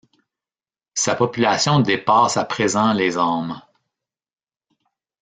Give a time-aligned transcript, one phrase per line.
[0.95, 3.61] Sa population dépasse à présent les âmes.